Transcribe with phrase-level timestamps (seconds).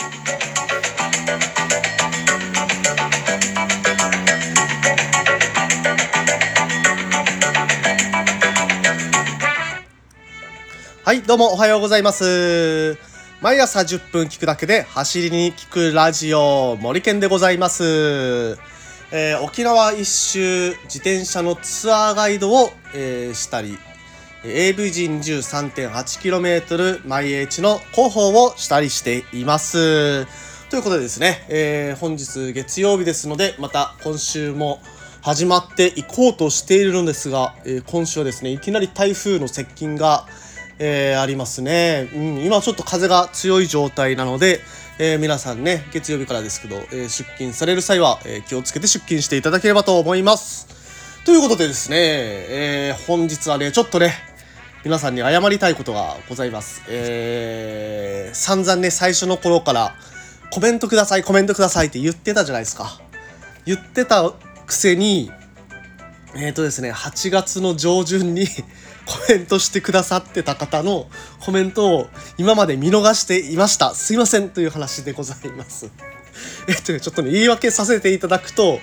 [0.00, 0.06] は
[11.12, 12.96] いどうもおはようございます。
[13.42, 18.56] 毎朝10分聞くだけで走りに聞くラジオ森健でございます。
[19.12, 23.76] えー、沖縄一周自転車のツアーガイドを、えー、したり
[24.42, 30.24] AV 人 13.8km 毎 H の広報をしたりしています。
[30.70, 34.80] ということでですね、えー、本日月曜日ですので、また今週も
[35.20, 40.26] 始まっていこうとしているのですが、えー、今週はですね、いきなり台風の接近が、
[40.78, 42.42] えー、ありますね、うん。
[42.42, 44.62] 今ちょっと風が強い状態なので、
[44.98, 50.66] えー、皆さんね、月曜日からですけど、えー、出勤される際は、え気をつけて出勤していただければと思います。
[51.26, 54.29] ということでですね、え本日はね、ちょっとね、
[54.82, 56.82] 皆さんに謝りたいことがございます。
[56.88, 59.94] えー、散々ね、最初の頃から、
[60.50, 62.98] コメントください、コメントくださいって言ってたじゃないですか。
[63.66, 64.32] 言ってた
[64.64, 65.30] くせに、
[66.34, 68.46] えっ、ー、とですね、8月の上旬に
[69.04, 71.08] コメントしてくださってた方の
[71.40, 73.94] コメントを今まで見逃していました。
[73.94, 75.90] すいませんという話でございます。
[76.68, 78.80] えっと、ちょっとね、言い訳させていただくと、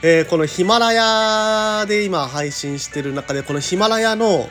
[0.00, 4.48] えー、このヒマラヤで今配信してる中で、このヒマラヤの、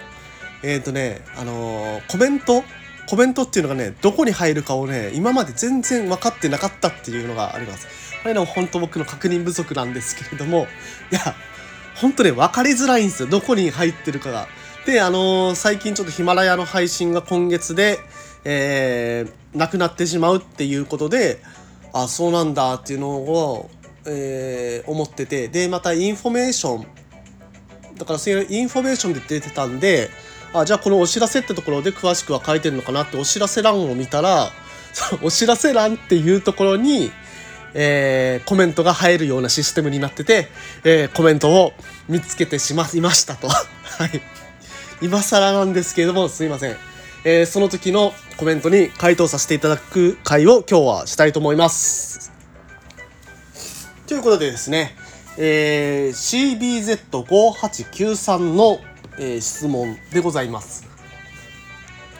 [0.64, 2.64] えっ、ー、とね、あのー、コメント？
[3.06, 7.88] コメントっていうのがね、どこに入るかをね、今まで全然分かってなかったっていうのがあります。
[8.23, 10.67] これね、本当僕の確認不足なんですけれども、
[11.11, 11.36] いや、
[11.95, 13.28] 本当ね、分かりづらいんですよ。
[13.28, 14.47] どこに入ってるかが。
[14.86, 18.00] で、あのー、最近ちょっとヒマラヤの配信が今月で、
[18.45, 21.41] えー、なくなってしまうっていうことで、
[21.91, 23.69] あ、そうなんだっていうのを、
[24.06, 26.88] えー、思ってて、で、またインフォメーション、
[27.97, 30.09] だからそういうインフォメーションで出てたんで、
[30.53, 34.51] あ、じゃあこのお知らせってところで詳しくは書いてるのかなってお知らせ欄を見たら、
[34.93, 37.11] そのお知らせ欄っていうところに、
[37.73, 40.49] えー、コメントが入るようなシステムになってて、
[40.83, 41.73] えー、コメントを
[42.07, 43.47] 見つけてしまいましたと。
[43.50, 43.55] は
[44.05, 44.22] い。
[45.01, 46.78] 今更なんですけれども、すいません。
[47.25, 52.31] えー、その時のコメントに回答させていただく回を今日はしたいと思います。
[54.05, 54.95] ということでですね、
[55.38, 58.79] えー、CBZ5893 の、
[59.18, 60.88] えー、質問でございます。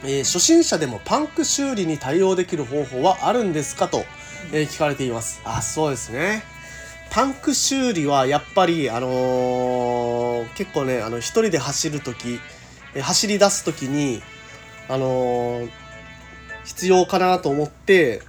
[0.04, 4.04] えー、初心者でもパンク修理に対応できる方法はあるんですかと、
[4.52, 5.42] えー、聞かれています。
[5.46, 6.44] あ、そうですね。
[7.12, 12.40] パンク修理はやっぱり、あのー、結構ね、あの、一人で走るとき、
[13.02, 14.22] 走り出す時に
[14.90, 15.70] あのー、
[16.66, 18.22] 必要かなと思って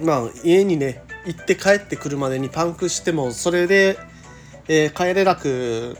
[0.00, 3.98] まあ家にね行って帰ってくるまでにパンクしてもそれで、
[4.68, 5.96] えー、帰れなく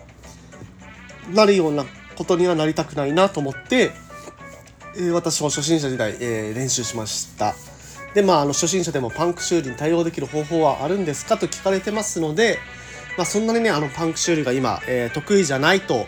[1.31, 1.85] なるような
[2.17, 3.93] ことにはなりたくないなと思って、
[4.97, 7.55] えー、私も初心者時代、え練習しました
[8.15, 12.59] でまああの初心者でもパンク修理に対応できる方法はあるんですかと聞かれてますので
[13.17, 16.07] まあ、そんなにねあのパンク修理が今、え得意じゃないと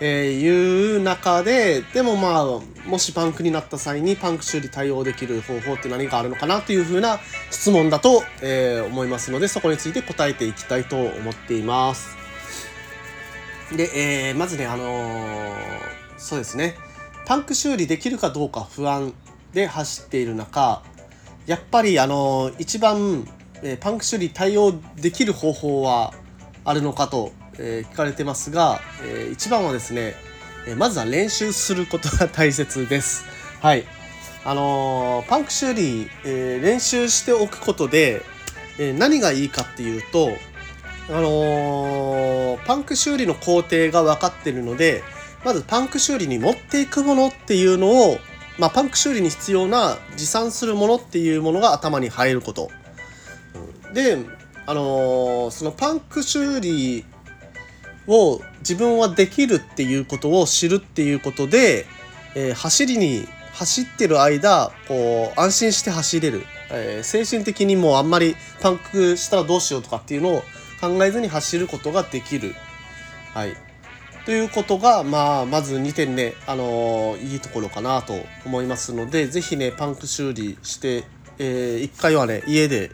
[0.00, 12.16] え、いう中ででもまあもしパンクになった際にパンク修理対応できる方法って何があるのかなというふうな質問だと、え、思いますのでそこについて答えていきたいと思っています。
[13.76, 15.54] で、えー、まずねあのー、
[16.18, 16.76] そうですね
[17.26, 19.14] パンク修理できるかどうか不安
[19.52, 20.82] で走っている中
[21.46, 23.26] やっぱりあの一番、
[23.62, 26.14] えパンク修理対応できる方法は
[26.64, 27.32] あるのかと
[27.62, 30.14] えー、聞かれてますが、えー、一番はですね、
[30.66, 33.24] えまずは練習することが大切です。
[33.60, 33.84] はい。
[34.44, 38.22] あのパンク修理、え練習しておくことで、
[38.78, 40.30] え何がいいかっていうと、
[41.12, 45.02] あのパンク修理の工程が分かってるので、
[45.44, 48.18] まずパンク修理に持っていくものっていうのを、
[48.58, 52.70] まあ、パンク修理に必要な持参するものっていうものが頭に入ること。
[53.92, 54.18] で、
[54.66, 57.04] あのー、そのパンク修理
[58.06, 61.86] を自分はできるっていうことを知るっていうことで、
[62.34, 70.42] えー、走りに走ってる間こう安心して走れる、えー、精神的にもうあんまりパンクしたらどうしようとかっていうのを
[70.80, 72.54] 考えずに走ることができる。
[73.34, 73.54] はい、
[74.24, 81.04] ということが、まあ、まず2点ね、あのー、いいところかなと思いますので是非ねパンク修理して、
[81.38, 82.90] えー、1回はね家で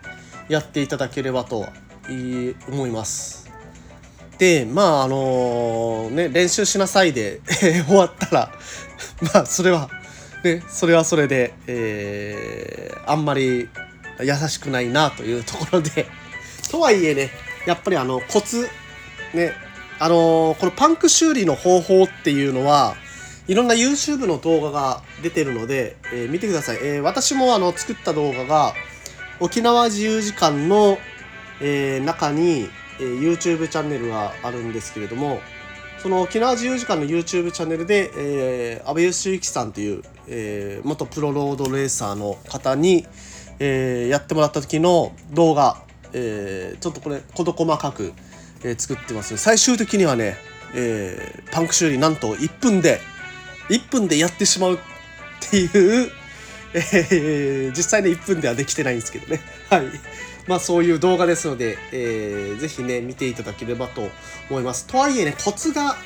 [0.48, 1.66] やっていただければと
[2.68, 3.50] 思います。
[4.38, 7.40] でまああのね練習しなさいで
[7.86, 8.52] 終わったら
[9.32, 9.88] まあそれは
[10.44, 13.68] ねそれはそれで、えー、あんまり
[14.20, 16.06] 優しくないなというところで
[16.70, 17.30] とはいえね
[17.66, 18.68] やっぱりあのコツ
[19.34, 19.52] ね
[19.98, 22.96] あのー、このパンク修理の方法っていうのは
[23.48, 28.74] いろんな YouTube の動画が出てるので、えー、見てください、えー、私もあの作った動画が
[29.40, 30.98] 沖縄自由時間の、
[31.60, 32.68] えー、中に、
[33.00, 35.40] えー、YouTube チャンネルがあるんですけれども
[35.98, 43.06] その沖縄自由時間の YouTube チャンネルで、えー、安倍義之さんという、えー、元プロロードレーサーの方に、
[43.58, 45.82] えー、やってもらった時の動画、
[46.18, 48.14] えー、ちょっとこれ事細かく、
[48.64, 50.36] えー、作ってます、最終的にはね、
[50.74, 53.00] えー、パンク修理なんと1分で
[53.68, 54.78] 1分でやってしまうっ
[55.50, 56.10] ていう、
[56.74, 59.40] えー、実際ね1分ではできてないんですけどね。
[59.68, 59.86] はい。
[60.46, 64.08] まあそういう動画ですので、えー、ぜひね見ていただければと
[64.48, 64.86] 思います。
[64.86, 65.96] とはいえねコツが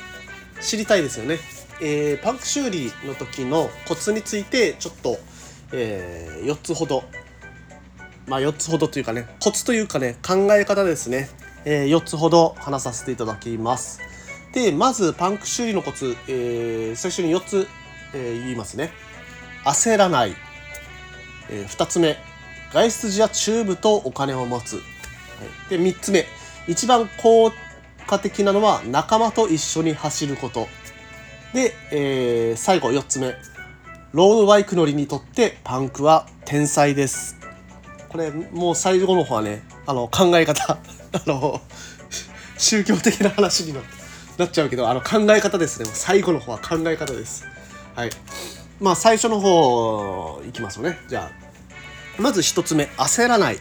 [0.59, 1.37] 知りたいですよね、
[1.81, 5.17] えー、パンク修理の時のコツについてちょっと、
[5.71, 7.03] えー、4つほど
[8.31, 11.27] まあ4つほどというかねコツというかね考え方ですね、
[11.65, 13.99] えー、4つほど話させていただきます。
[14.53, 17.67] でまずパンク修理のコツ、えー、最初に4つ、
[18.13, 18.93] えー、言いますね。
[19.65, 20.35] 焦らない、
[21.49, 22.17] えー、2つ目。
[22.71, 24.81] 外出時はチューブとお金を持つ、は
[25.67, 26.25] い、で3つ目。
[26.69, 27.51] 一番効
[28.07, 30.69] 果的なのは仲間と一緒に走ること。
[31.53, 33.35] で、えー、最後4つ目。
[34.13, 37.40] ロードバイク乗りにとってパンクは天才です。
[38.11, 40.73] これもう最後の方はねあの考え方
[41.13, 41.61] あの
[42.57, 43.73] 宗教的な話に
[44.37, 45.81] なっちゃうけどあの考え方です。
[45.81, 47.45] ね最後の方は考え方です。
[47.95, 48.09] はい。
[48.81, 50.99] まあ最初の方いきますよね。
[51.07, 53.59] じゃあまず1つ目焦らない。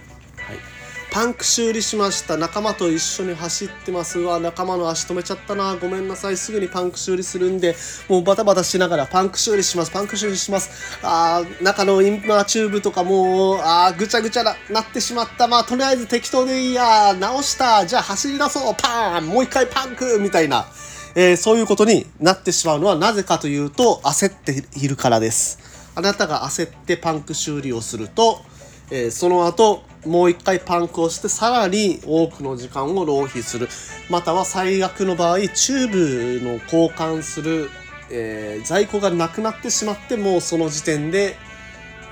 [1.11, 2.37] パンク修理しました。
[2.37, 4.21] 仲間と一緒に走ってます。
[4.21, 5.75] うわ仲間の足止めちゃったな。
[5.75, 6.37] ごめんなさい。
[6.37, 7.75] すぐにパンク修理するんで
[8.09, 9.91] もうバタバタしながらパンク修理します。
[9.91, 10.71] パンク修理します。
[11.03, 15.49] あー中のインナーチューブとかもうあーぐちゃぐちゃななってしまった。
[15.49, 17.13] まあとりあえず適当でいいや。
[17.15, 17.85] 直した。
[17.85, 18.75] じゃあ走り出そう。
[18.81, 19.27] パーン。
[19.27, 20.67] もう一回パンクみたいな。
[21.17, 25.59] えー、そういうことになってしまうのはなぜかというと焦っているからです。
[25.97, 28.43] あなたが焦ってパンク修理をすると、
[28.93, 33.69] えー、その後もう一回パンクをしてさらに多くの時間を浪費する。
[34.09, 37.71] または最悪の場合チューブの交換する、
[38.11, 41.37] えー、在庫がなくなってしまってもうその時点で、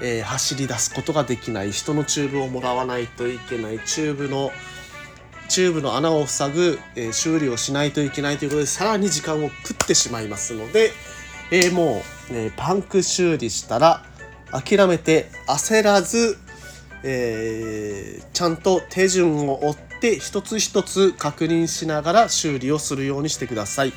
[0.02, 1.72] えー、走り出すことができない。
[1.72, 3.80] 人のチューブをもらわないといけない。
[3.80, 4.52] チューブの
[5.48, 10.92] チューブの穴を塞ぐ、えー、修理をしないといけないということでさらに時間を食ってしまいますので、
[11.50, 14.04] え、もう、えパンク修理したら
[14.52, 16.38] 諦めて焦らず
[17.02, 23.92] えー、ちゃんと手順を追って一つ一つ確認しながら修理をするようにしてください。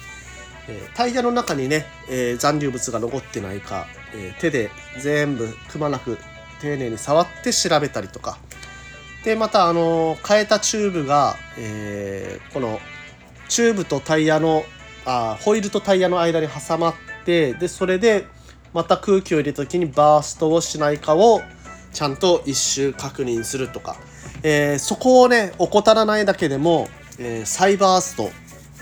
[0.68, 4.70] え、タイヤの中にね、えー、残留物が残ってないか、え手で
[5.00, 6.18] 全部くまなく
[6.62, 8.38] 丁寧に触って調べたりとか
[9.24, 12.80] でまたあの変えたチューブが、えーこの
[13.52, 14.64] チューブとタイヤの
[15.06, 16.94] あホイールとタイヤの間に挟まっ
[17.26, 18.26] てでそれで
[18.74, 21.42] また空気を入れた時にバーストをしないかを
[21.94, 23.98] ちゃんと一周確認するとか、
[24.44, 26.88] えー、そこをね怠らないだけでも、
[27.20, 28.30] えー、サイバースト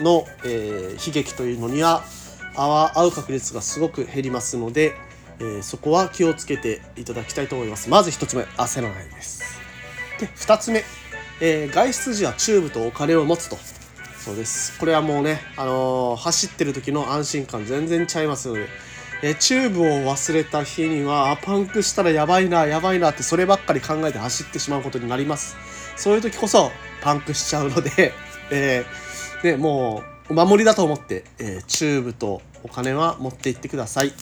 [0.04, 2.04] の、えー、悲劇というのには
[2.56, 4.94] 合う確率がすごく減りますので、
[5.40, 7.90] えー、そこは気をつけていただきたいと思います。
[7.90, 9.60] まず1つ目焦らないです。
[10.20, 10.84] で2つ目、
[11.42, 13.58] えー、外出時はチューブとお金を持つと。
[14.18, 14.78] そうです。
[14.78, 18.68] これはもうね、あのー、走ってる時の安心感全然ちゃいますので
[19.21, 25.57] えチューブを忘れた日にはパンクしたらやばいなやばいなってそればっかり考えて走ってしまうことになります
[25.97, 26.71] そういう時こそ
[27.02, 28.14] パンクしちゃうので、
[28.52, 34.14] えー、ね、もうお守りだと思って、えー、チューブとお金は持って行ってください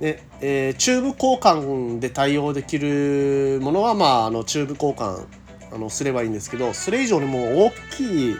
[0.00, 5.24] ねえー、チューブ交換で対応できるものは、まあ、あのチューブ交換
[5.72, 8.36] あのすればいいんですけどそれ以上にもう大きい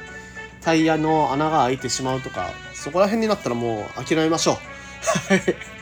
[0.61, 4.55] タイヤの穴が開いてしまうとかそこら辺になったらもう諦めましょう。
[5.33, 5.75] は い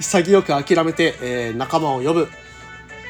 [0.00, 2.28] 潔く諦めて、えー、仲間を呼ぶ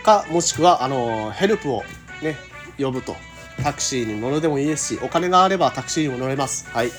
[0.05, 1.83] かもしくはあのヘルプを
[2.23, 2.37] ね
[2.79, 3.17] 呼ぶと。
[3.63, 6.69] タクシーに乗るでもいいですしお金があればタクシーにも乗れます。
[6.71, 6.91] はい。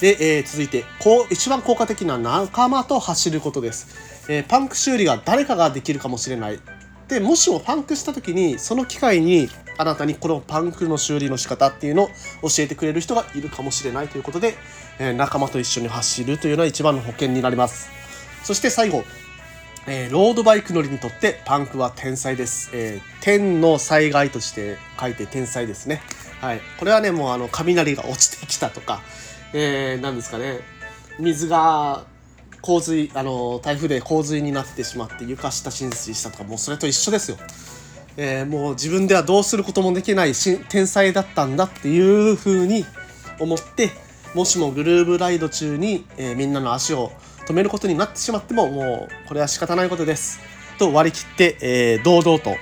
[0.00, 6.58] で、えー、続いてこう一番効果的な仲間と走ることです、えー、パンク修理が誰かができるかもしれない。
[7.06, 12.08] でもしもパンクした時にその機会にあなたにこのパンクの修理の仕方っていうのを
[12.42, 14.54] 教えてくれる人がいるかもしれないということで、
[14.98, 17.99] えー、仲間と一緒に走るというのは一番の保険になります。
[18.42, 19.04] そして最後、
[19.86, 22.70] えー、ロードバイク乗りにとってパンクは天才です。
[22.72, 26.02] えー、天の災害として書いて天才ですね。
[26.40, 26.60] はい。
[26.78, 29.02] これはね、もうあの、雷が落ちてきたとか、
[29.52, 30.60] えー、なんですかね、
[31.18, 32.04] 水が
[32.62, 37.38] 洪水、あの、台風で洪水になってしまって床下浸水したとか、もうそれと一緒ですよ。
[38.16, 42.84] えー、もう自分ではどうすることもできないし天才だったんだっていう風に
[43.38, 43.90] 思って、
[44.34, 47.12] もしもグルーブライド中に、えー、みんなの足を
[47.46, 50.38] 止めることになってしまってももうこれは仕方ないことです。
[50.78, 52.54] と割り切って、えー、堂々と、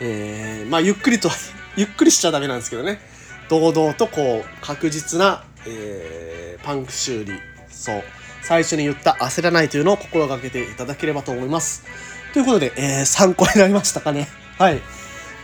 [0.00, 1.30] えーまあゆっくりと
[1.76, 3.00] ゆっくりしちゃダメなんですけどね。
[3.48, 7.32] 堂々とこう確実な、えーパンク修理。
[7.70, 8.02] そう。
[8.42, 11.84] 最初に言った焦らないというのを心がけていただければと思います。
[12.32, 14.28] ということで、えー参考になりましたかね。
[14.58, 14.80] はい。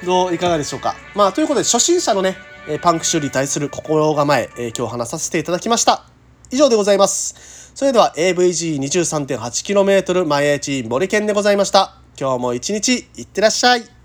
[0.04, 0.96] どういかがでしょうか。
[1.14, 2.36] まあということで初心者のね
[2.68, 6.04] えパンク修理に対する心構え、え今日話させていただきました。
[6.50, 7.72] 以上でございます。
[7.74, 11.96] それでは AVG23.8km 前エチ森健でございました。
[12.18, 14.01] 今日も一日いってらっしゃい。